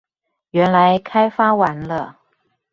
[0.49, 2.17] 原來開發完了